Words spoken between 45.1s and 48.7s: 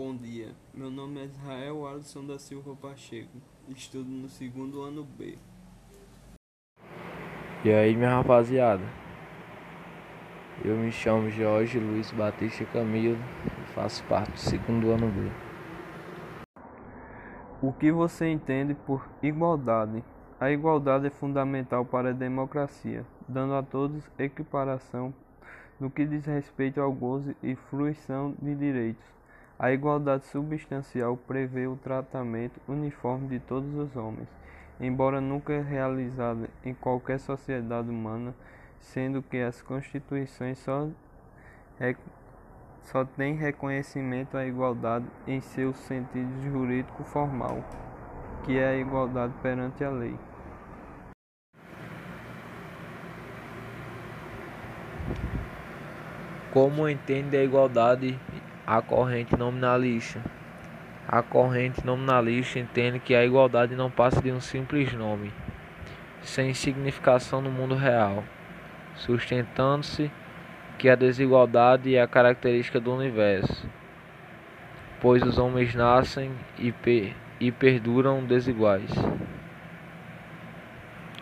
em seu sentido jurídico formal, que é